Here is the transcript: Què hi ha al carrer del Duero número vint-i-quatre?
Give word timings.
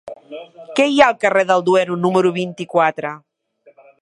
Què 0.79 0.87
hi 0.93 0.97
ha 1.03 1.09
al 1.13 1.19
carrer 1.25 1.45
del 1.51 1.65
Duero 1.69 2.01
número 2.07 2.35
vint-i-quatre? 2.41 3.17